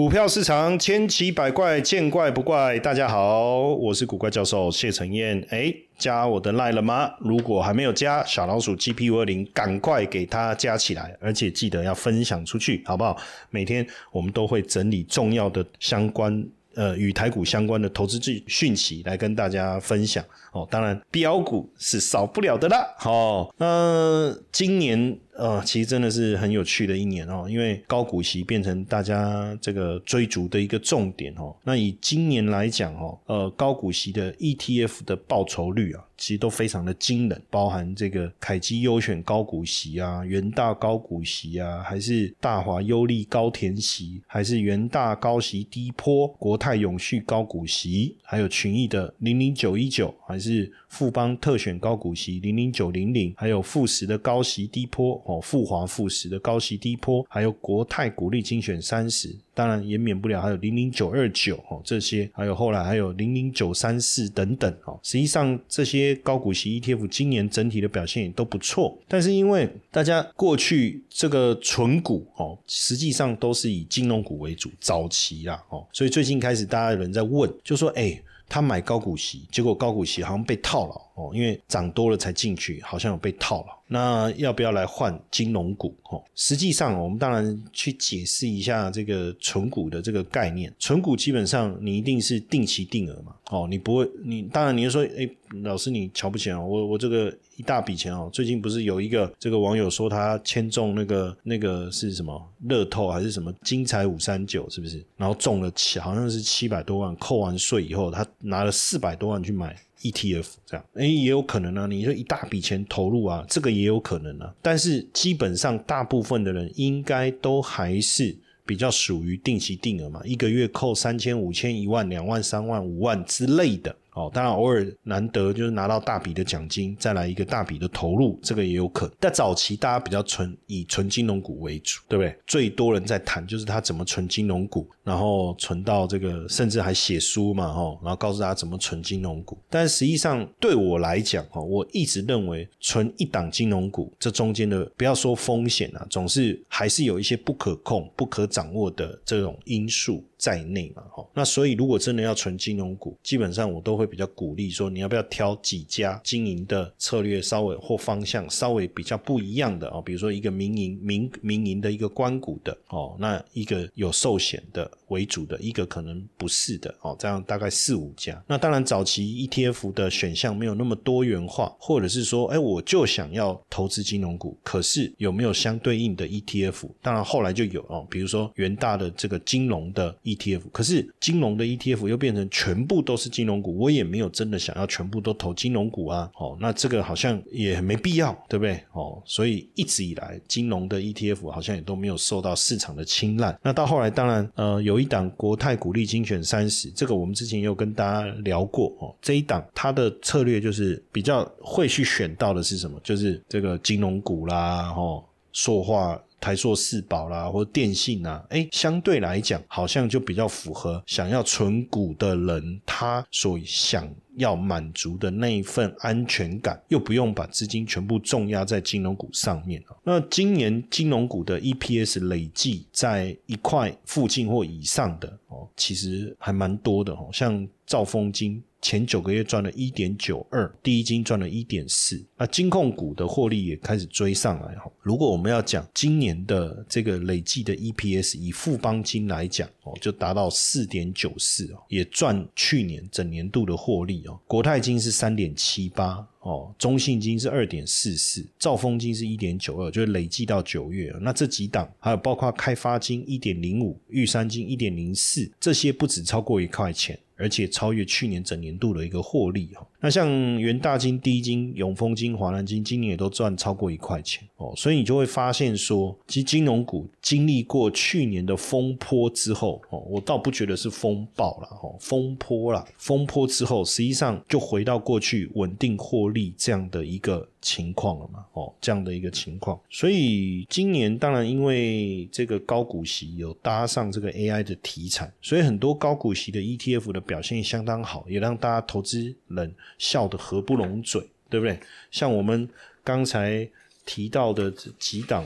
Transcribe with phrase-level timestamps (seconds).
[0.00, 2.78] 股票市场千奇百怪，见怪不怪。
[2.78, 5.46] 大家好，我是古怪教授谢承彦。
[5.50, 7.10] 哎，加我的赖了吗？
[7.18, 13.14] 如果还没有加，小老鼠 GP 五二零，赶快给它加起来，而且记得要分享出去，好不好？
[13.50, 16.42] 每天我们都会整理重要的相关。
[16.76, 20.66] 呃，与台股相关的投资讯讯息来跟大家分享哦。
[20.70, 22.86] 当然，标股是少不了的啦。
[22.96, 31.54] 好，那今年呃，其实真的是很有趣的一年哦，因为高股息变成大家这个追逐的一个重点哦。
[31.64, 36.04] 那以今年来讲哦，呃，高股息的 ETF 的报酬率啊。
[36.20, 59.34] 其实都非常的惊人，包含这个凯基优选高股息啊，元大高股息啊，还是大华优利高填息，还是元大高息低坡，国泰永续高股息，还有群益的零零九一九，还是富邦特选高股息零零九零零，还有富时的高息低坡哦，富华富时的高息低坡，还有国泰股利精选三十。
[59.52, 64.98] 当然也免不了还有零零九二九哦这些，还有后来还有零零九三四等等哦。
[65.02, 78.20] 实际上这些高股息 ETF 今年整体的表现也都不错，但是因为大家过去这个纯股哦，实际上都是以金融股为主，早期啦哦，所以最近开始大家有人在问，就说哎。
[78.50, 83.79] 他买高股息，结果高股息好像被套牢哦，因为涨多了才进去，好像有被套牢。
[83.92, 85.94] 那要不要来换金融股？
[86.04, 90.72] 哦，实际上我们当然去解释一下这个存股的这个概念。
[90.78, 95.28] 存股基本上你一定是定期定额嘛，哦，你不会，你当然你就说，哎，
[95.62, 97.36] 老师你瞧不起啊，我我这个。
[97.56, 98.30] 一大笔钱哦！
[98.32, 105.04] 最近不是有一个这个网友说他签中那个那个是什么乐透还是什么金彩五三九是不是？
[105.14, 111.86] 然后中了七好像是七百多万，扣完税以后他拿了四百多万去买 ETF，这样哎也有可能啊！
[111.86, 114.54] 你说一大笔钱投入啊，这个也有可能啊。
[114.62, 118.34] 但是基本上大部分的人应该都还是
[118.64, 123.94] 比较属于定期定额嘛，一个月扣三千、五千、一万、两万、三万、五万之类的。
[124.12, 129.14] 哦，当然偶尔难得就是拿到大笔的奖金，再来一个大笔的投入，这个也有可能。
[129.20, 132.36] 但早期大家比较纯以纯金融股为主，对不对？
[132.46, 139.58] 最多人在谈就是他怎么存金融股，然后存到这个，甚至还写书嘛，哈，然后告诉大家怎么存金融股。
[139.68, 150.24] 但实际上对我来讲，哈，我一直认为存一档金融股，这中间的不要说风险啊，总是还是有一些不可控、不可掌握的这种因素。
[150.40, 168.42] 在内嘛，哈，那所以如果真的要存金融股，基本上我都会比较鼓励说，你要不要挑几家经营的策略稍微或方向稍微比较不一样的哦，比如说一个民营民民营的一个关股的哦，那一个有寿险的为主的一个可能不是的哦，这样大概四五家。
[168.46, 176.88] 那当然早期 ETF 的选项没有那么多元化，或者是说，哎，我就想要投资金融股，可是有没有相对应的 ETF？
[177.02, 180.16] 当然后来就有哦，比如说元大的这个金融的。
[180.36, 186.30] ETF，可是金融的 ETF 又变成全部都是金融股，我也没有真的想要全部都投金融股啊。
[186.36, 188.80] 哦，那这个好像也没必要，对不对？
[188.92, 193.56] 哦，所以一直以来金融的 ETF 好像也都没有受到市场的青睐。
[193.62, 199.14] 那到后来，当然呃，有一档国泰股利精选三十，这个我们之前也有跟大家聊过哦。
[199.20, 202.98] 这一档它的策略就是比较会去选到的是什么？
[203.02, 206.20] 就是这个金融股啦，哦，塑化。
[206.40, 228.62] 台塑四宝啦，或者电信啊，哎，相对来讲，好像就比较符合想要存股的人他所想要满足的那一份安全感，又不用把资金全部重压在金融股上面那今年金融股的 EPS 累计在一块附近或以上的哦，其实还蛮多的哦，像兆丰金。
[228.82, 234.90] 前九个月赚了一点九二，第一金赚了一点四，那金控股的获利也开始追上来哈。
[235.02, 244.38] 如果我们要讲今年的这个累计的 EPS，以富邦金来讲哦，就达到四点九四哦，也赚去年整年度的获利哦。
[244.46, 251.14] 国泰金是三点七八哦，中信金是二点四四，兆丰金是一点九二，就是累计到九月。
[251.20, 257.18] 那这几档还有包括开发金一点零五，玉山金一点零四，这些不止超过一块钱。
[257.40, 277.48] 而且超越去年整年度的一个获利哈，那像元大金、低金、永丰金、华南金，今年也都赚超过一块钱哦，所以你就会发现说，其实金融股经历过去年的风波之后哦，我倒不觉得是风暴了哈，风波了，风波之后，实际上就回到过去稳定获利这样的一个。
[277.62, 278.44] 情况了嘛？
[278.52, 291.78] 哦，这样的一个情况，所以今年当然因为这个高股息有搭上这个 AI 的题材，所以很多高股息的 ETF 的表现相当好，也让大家投资人笑得合不拢嘴，对不对？
[292.10, 292.68] 像我们
[293.04, 293.68] 刚才
[294.06, 295.44] 提到的这几档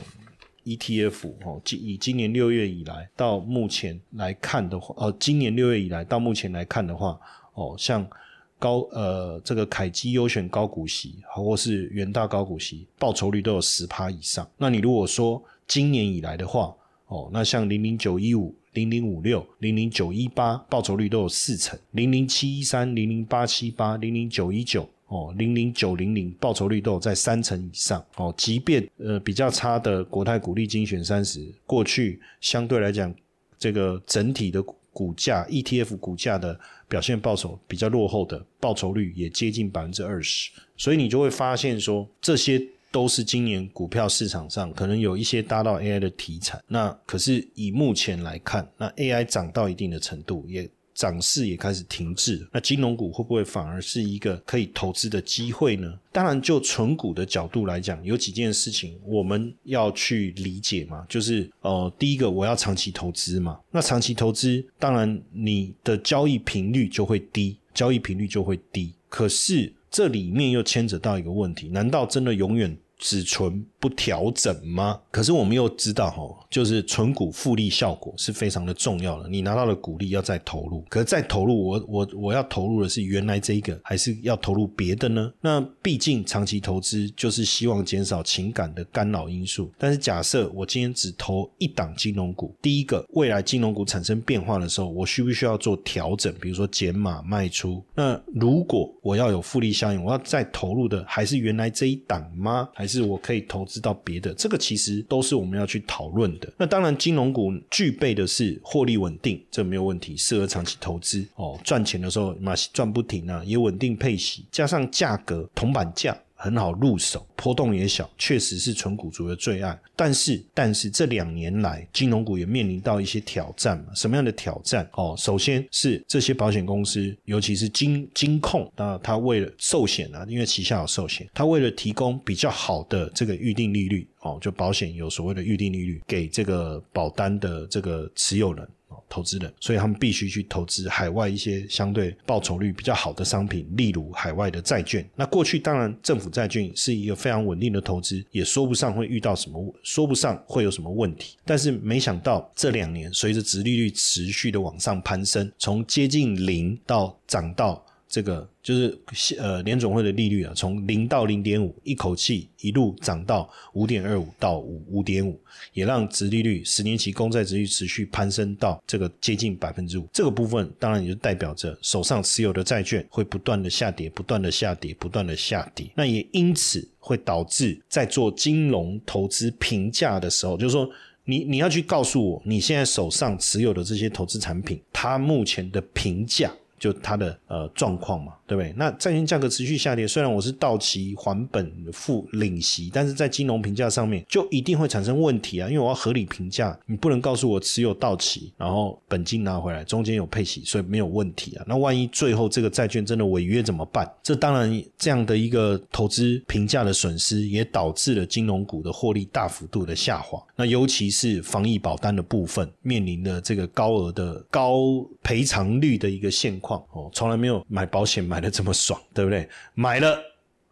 [0.63, 7.19] ETF 哦，以今年六月以来到目前来看的话，呃，今年六月以来到目前来看的话，
[7.53, 8.07] 哦，像
[8.57, 14.47] 高呃这个凯基优选高股息，或是元大高股息，报酬率都有十趴以上。
[14.57, 16.75] 那你如果说今年以来的话，
[17.07, 24.87] 哦，那像零零九一五、零零五六、零零九一八，报酬率都有四成；零零七一三、零零八七八、零零九一九。
[25.07, 28.33] 哦，零零九零零报酬率都有在三成以上哦。
[28.35, 33.13] 即便呃比较差的国泰股利精选三十，过去相对来讲，
[33.59, 34.63] 这个整体的
[34.95, 36.57] 股价 ETF 股价的
[36.87, 40.49] 表现报酬比较落后的，报酬率也接近百分之二十。
[40.77, 46.61] 所以你就会发现说，这些都是今年股票市场上可能有一些搭到 AI 的题材。
[46.69, 50.69] 那可是以目前来看，那 AI 涨到一定的程度也。
[50.95, 55.93] 涨势也开始停滞，那金融股会不会反而是一个可以投资的机会呢？
[56.11, 68.93] 当然，就纯股的角度来讲，有几件事情我们要去理解嘛，就是呃，第一个我要长期投资嘛，那长期投资，当然你的交易频率就会低，交易频率就会低。
[69.09, 73.65] 可是这里面又牵扯到一个问题，难道真的永远只存？
[73.85, 74.99] 不调整吗？
[75.11, 79.29] 可是我们又知道哈，就是存股复利效果是非常的重要的。
[79.29, 85.31] 你拿到了股利要再投入，可是再投入，我我我要投入的是原来这一个，还是要投入别的呢？
[85.39, 89.71] 那毕竟长期投资就是希望减少情感的干扰因素。
[89.77, 96.33] 但是假设我今天只投一档金融股，第一个未来金融股产生变化的时候，我需不需要做调整？
[96.41, 97.83] 比如说减码卖出？
[97.93, 102.67] 那如果我要有复利效应，我要再投入的还是原来这一档吗？
[102.73, 103.81] 还还是我可以投资？
[103.81, 106.47] 到别的，这个其实都是我们要去讨论的。
[106.55, 111.59] 那当然，金融股具备的是获利稳定，这没有问题，适合长期投资哦。
[111.63, 116.15] 赚钱的时候嘛，赚不停啊，也稳定配息，加上价格铜板价。
[116.35, 119.77] 很好入手，波动也小，确实是纯股族的最爱。
[119.95, 123.93] 但是，但是这两年来，金融股也面临到一些挑战嘛？
[123.95, 124.87] 什么样的挑战？
[124.93, 138.67] 哦，首先是这些保险公司，尤其是金金控，那它为了寿险啊，因为旗下有寿险，它为了提供比较好的这个预定利率，哦，就保险有所谓的预定利率给这个保单的这个持有人。
[139.09, 145.07] 投资人，所以他们必须去投资海外一些相对报酬率比较好的商品，例如海外的债券。
[145.15, 151.37] 那过去当然政府债券是一个非常稳定的投资，也说不上会遇到什么，说不上会有什么问题。
[151.45, 157.84] 但是没想到这两年，随着殖利率持续的往上攀升，从接近零到涨到。
[158.07, 158.97] 这个就是
[159.37, 165.37] 呃联总会的利率啊，从零到零点五，一口气一路涨到五点二五到五五点五，
[165.73, 170.07] 也让殖利率十年期公债殖率持续攀升到这个接近百分之五。
[170.13, 175.87] 这个部分当然也就代表着手上持有的债券会不断的下跌，不断的下跌，不断的下跌。
[175.95, 180.89] 那也因此会导致在做金融投资评价的时候，就是说
[181.25, 186.51] 你你要去告诉我，你现在手上持有的这些投资产品，它目前的评价。
[186.77, 188.73] 就他的呃状况嘛，对不对？
[188.77, 201.63] 那债券价格持续下跌，虽然我是到期还本付领息，但是在金融评价上面就一定会产生问题啊，因为我要合理评价，你不能告诉我持有到期，然后本金拿回来，中间有配息，所以没有问题啊。
[201.67, 204.11] 那万一最后这个债券真的违约怎么办？
[204.23, 210.43] 这当然这样的一个投资评价的损失，也导致了金融股的获利大幅度的下滑。
[210.55, 216.55] 那尤其是防疫保单的部分，面临的这个高额的高赔偿率的一个现。
[216.61, 219.47] 况哦，从来没有买保险买的这么爽，对不对？
[219.73, 220.19] 买了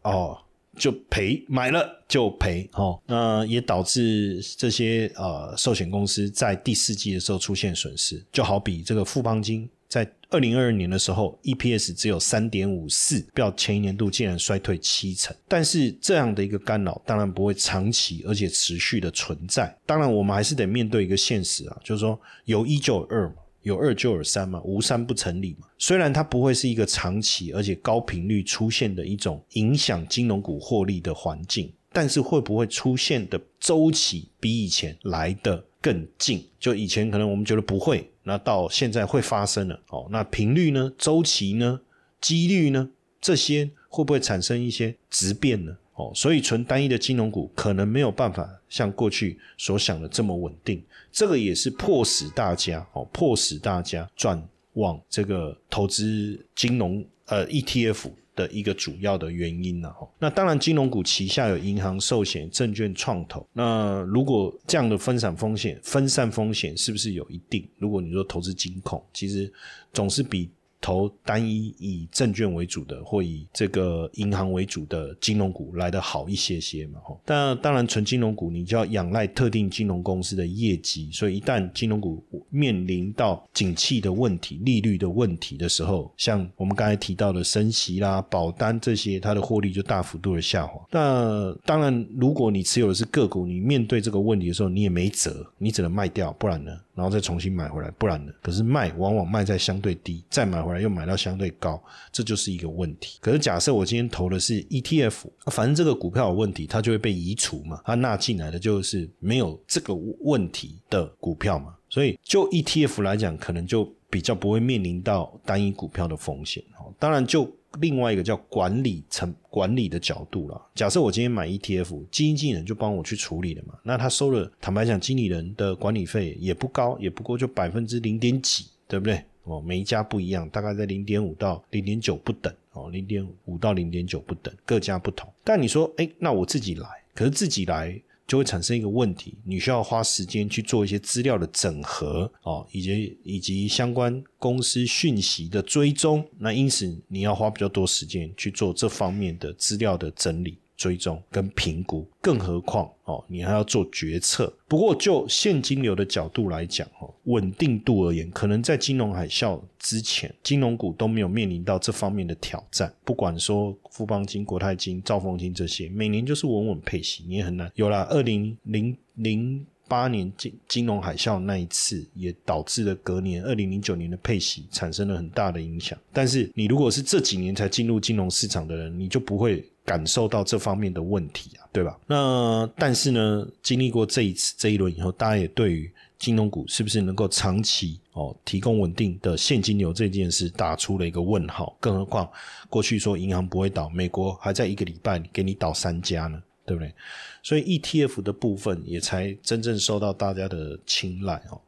[0.03, 0.37] 哦
[0.77, 8.23] 就赔，买了就赔哦，那也导致这些呃寿险公司在第四季的时候出现损失。
[8.31, 15.35] 就好比这个富邦金在二零二二年的时候，EPS 只有三点五四，较前一年度竟然衰退七成。
[15.47, 19.77] 但是这样的一个干扰当然不会长期而且持续的存在。
[19.85, 23.35] 当然，我们还是得面对一个现实啊，就是说有一就有二嘛。
[23.63, 25.67] 有二就有三嘛，无三不成立嘛。
[25.77, 36.45] 虽然它不会是一个长期而且高频率出现的一种影响金融股获利的环境，但是会不会出现的周期比以前来的更近？
[36.59, 39.79] 就以前可能我们觉得不会，那到现在会发生了。
[39.89, 40.93] 哦，那频率呢？
[40.97, 41.81] 周期呢？
[42.21, 42.91] 几率呢？
[43.19, 45.77] 这些会不会产生一些质变呢？
[45.95, 54.41] 哦，所以纯单一的金融股可能没有办法像过去所想的这么稳定，这个也是迫使大家哦，迫使大家转
[54.73, 59.95] 往这个投资金融呃 ETF 的一个主要的原因了。
[60.17, 63.45] 那当然，金融股旗下有银行、寿险、证券、创投。
[63.53, 67.69] 那如果这样的分散风险、分散风险是不是有一定？
[67.77, 69.53] 如果你说投资金控，其实
[69.91, 70.49] 总是比。
[70.83, 76.99] 投单一以证券为主的或以这个银行为主的金融股来的好一些些嘛。
[77.23, 90.81] 但当然，纯金融股你就要仰赖特定金融公司的业绩，所以一旦金融股面临到景气的问题、利率的问题的时候，像我们刚才提到的升息啦、保单这些，它的获利就大幅度的下滑。
[90.91, 96.77] 那当然，如果你持有的是个股，你面对这个问题的时候，你也没辙，你只能卖掉，不然呢？
[96.95, 98.31] 然后再重新买回来，不然呢？
[98.41, 101.81] 可是卖往往卖在相对低，再买回来又买到相对高，
[102.11, 103.17] 这就是一个问题。
[103.21, 105.13] 可是假设我今天投的是 ETF，
[105.47, 111.73] 反正这个股票有问题，它就会被移除嘛，它纳进来的就是没有这个问题的股票嘛。
[111.89, 116.63] 所以就 ETF 来讲，可能就比较不会面临到单一股票的风险。
[116.99, 117.51] 当然就。
[117.79, 120.61] 另外一个叫管理层管理的角度了。
[120.75, 123.73] 假设我今天买 ETF，基金经理人就帮我去处理了嘛。
[123.83, 129.23] 那他收了，坦白讲，经理人的管理费也不高，也不过就百分之零点几，对不对？
[129.43, 135.31] 哦，每一家不一样，大概在零点五到零点九不等哦，零点五到零点九不等，各家不同。
[135.43, 138.01] 但你说，哎，那我自己来，可是自己来。
[138.25, 146.25] 就会产生一个问题，你需要花时间去做一些资料的整合哦，以及以及相关公司讯息的追踪。
[146.39, 150.57] 那因此你要花比较多时间去做这方面的资料的整理。
[150.75, 154.51] 追踪跟评估，更何况哦，你还要做决策。
[154.67, 162.91] 不过就现金流的角度来讲，哦，稳定度而言，可能在金融海啸之前，金融股都没有面临到这方面的挑战。
[163.05, 168.03] 不管说富邦金、国泰金、兆丰金这些，每年就是稳稳配息，你也很难有了。
[168.05, 175.97] 二零零零八年金金融海啸那一次，也导致了隔年二零零九年的配息产生了很大的影响。
[176.11, 179.63] 但是你如果是这几年才进入金融市场的人，你就不会。
[179.85, 181.99] 感受到这方面的问题啊，对吧？
[182.07, 191.75] 那但是呢，经历过这一次这一轮以后，大家也对于金融股是不是能够长期哦提供稳定的现金流这件事打出了一个问号。
[191.79, 192.29] 更何况
[192.69, 196.93] 过去说银行不会倒，美国还在一个礼拜给你倒三家呢，对不对？
[197.41, 201.59] 所以 ETF 的部分也才真正受到大家的青睐哦。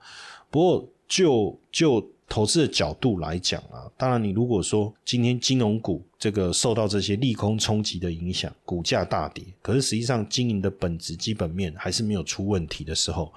[0.50, 2.15] 不过就就。
[2.28, 13.32] 投资的角度来讲啊，当然，你如果说今天金融股这个受到这些利空冲击的影响，股价大跌，可是实际上经营的本质基本面还是没有出问题的时候，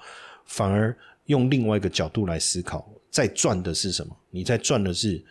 [0.45, 4.15] 反而用另外一个角度来思考，在赚的是什么？
[4.31, 5.23] 你在赚的是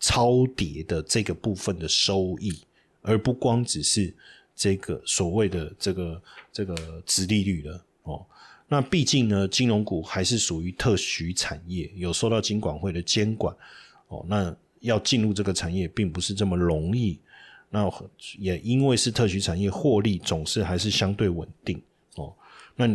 [0.00, 2.58] 超跌的这个部分的收益，
[3.02, 4.12] 而不光只是
[4.56, 7.84] 这个所谓的这个这个值利率了。
[8.74, 13.54] 那毕竟呢，金融股还是属于特许产业，有受到金管会的监管
[14.08, 14.26] 哦。
[14.28, 17.16] 那要进入这个产业，并不是这么容易。
[17.70, 17.88] 那
[18.36, 21.80] 也因为是特许产业，获利总是还是相对稳定
[22.16, 22.34] 哦。
[22.74, 22.88] 那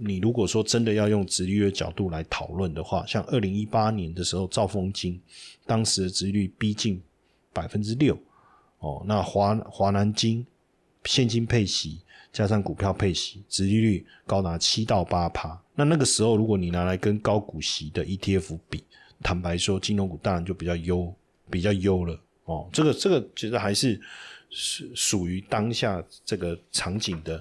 [0.00, 5.20] 你如果说真的要用直利率角度来讨论的话，像二零一八年的时候，兆丰金
[5.64, 7.00] 当时的直利率逼近
[7.52, 8.18] 百分之六
[8.80, 9.04] 哦。
[9.06, 10.44] 那华华南金
[11.04, 12.00] 现金配息。
[12.32, 15.60] 加上股票配息，殖利率高达七到八趴。
[15.74, 18.82] 那那个时候，如果你拿来跟高股息的 ETF 比，
[19.22, 21.14] 坦白说，金融股当然就比较优，
[21.50, 22.66] 比较优了哦。
[22.72, 24.00] 这个这个其实还是
[24.48, 27.38] 是属于当下这个场景的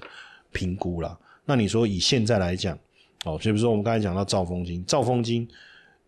[0.51, 1.17] 评估啦。
[1.45, 2.77] 那你说以现在来讲，
[3.23, 5.47] 哦，就比如说我们刚才讲到兆丰金，兆丰金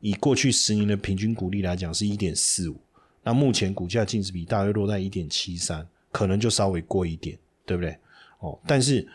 [0.01, 2.75] 以过去十年的平均股利来讲是一点四五，
[3.23, 7.97] 那目前股价净值比大约落在一点七三，可能就稍微贵一点，对不对？
[8.39, 9.07] 哦，但是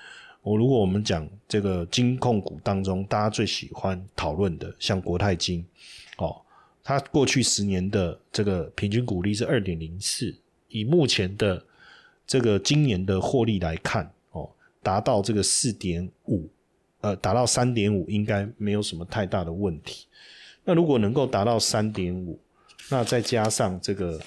[0.42, 5.64] 我如果我们讲这个金控股当中，大家最喜欢讨论的，像国泰金，
[6.16, 6.40] 哦，
[6.82, 10.34] 它过去十年的这个平均股利是二点零四，
[10.68, 11.62] 以目前的
[12.26, 14.48] 这个今年的获利来看，哦，
[14.82, 16.48] 达到这个四点五，
[17.00, 20.06] 呃，达到三点五，应该没有什么太大的问题。
[20.64, 22.38] 那如果能够达到三点五，
[22.90, 24.18] 那再加上这个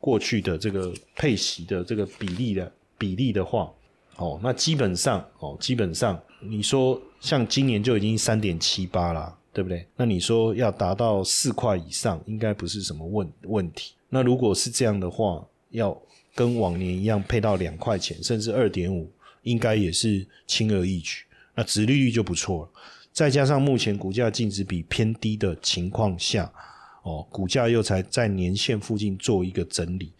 [0.00, 3.72] 过去的这个配息的这个比例的比例的话，
[4.16, 9.86] 哦，那基本上哦，基本上你说像今年就已经三点七八了，对不对？
[9.96, 13.94] 那你说要达到四块以上，应该不是什么问问题。
[14.08, 15.96] 那如果是这样的话，要
[16.34, 19.10] 跟往年一样配到两块钱，甚至二点五，
[19.42, 21.24] 应该也是轻而易举。
[21.54, 22.70] 那殖利率就不错了，
[23.12, 26.50] 再加上目前股价净值比偏低的情况下，
[27.02, 30.12] 哦，股价又才在年线附近做一个整理。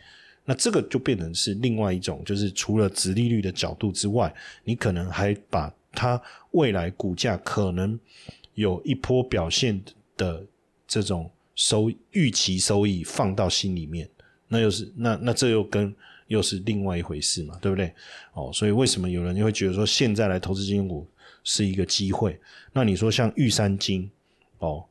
[0.51, 6.19] 那这个就变成是另外一种，就是除了直利率的角度之外，你可能还把它
[6.53, 8.01] 未来股价可能
[8.55, 9.79] 有一波表现
[10.17, 10.43] 的
[10.87, 14.09] 这种收预期收益放到心里面，
[14.49, 15.95] 那又是那那这又跟
[16.29, 17.93] 又是另外一回事嘛，对不对？
[18.33, 21.07] 哦，所以为什么有人就会觉得说现在来投资金融股
[21.45, 22.41] 是一个机会？
[22.73, 24.11] 那你说像玉山金
[24.61, 24.83] 哦，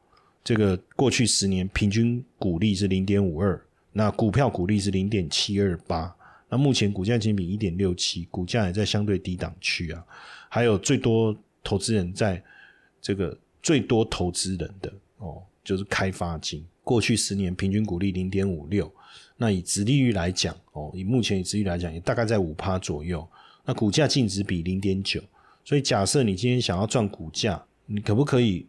[0.44, 3.60] 这个过去十年平均股利是零点五二。
[3.98, 6.16] 那股票股利是零点七二八，
[6.50, 10.06] 那目前股价仅比一点六七，股价也在相对低档区啊。
[10.48, 12.40] 还有最多投资人在
[13.02, 18.88] 这个最多投资人的哦，就是开发金，过去十年平均股利零点五六。
[19.36, 23.28] 那以殖利率来讲，哦，以目前以殖利率来讲，也大概在五趴左右。
[23.66, 25.20] 那股价净值比零点九，
[25.66, 28.68] 所以假设你今天想要赚股价，你可不可以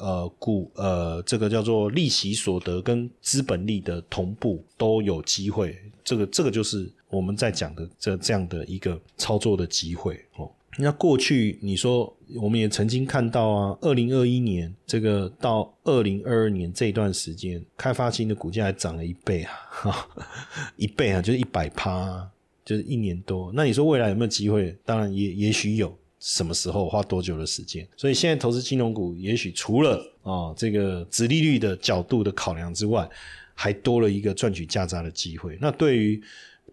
[0.00, 5.76] 呃股呃这个叫做利息所得跟资本利的同步都有机会？
[6.04, 10.50] 这个这个就是我们在讲的这这样的一个操作的机会哦。
[10.78, 19.52] 那过去你说，我们也曾经看到啊，二零二一年这个到二零二二年这一段时间，开发金的股价还涨了一倍啊，
[20.76, 22.28] 一倍啊，就是一百趴，
[22.62, 23.50] 就是一年多。
[23.54, 24.76] 那你说未来有没有机会？
[24.84, 27.86] 当然也也许有，什么时候花多久的时间？
[27.96, 33.08] 所以现在投资金融股，也许除了啊这个殖利率的角度的考量之外，
[33.54, 35.56] 还多了一个赚取价差的机会。
[35.60, 36.20] 那对于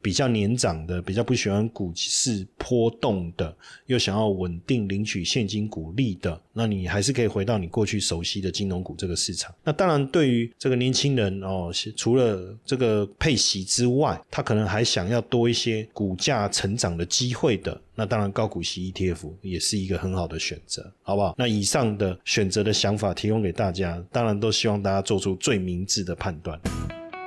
[0.01, 9.53] 比较年长的，比较不喜欢股市波动的，又想要稳定领取现金股利的，那你还是可以回到你过去熟悉的金融股这个市场。
[9.63, 21.33] 那当然，对于这个年轻人哦，除了这个配息之外，他可能还想要多一些股价成长的机会的，那当然高股息 ETF 也是一个很好的选择，好不好？
[21.37, 26.59] 那以上的选择的想法提供给大家，当然都希望大家做出最明智的判断。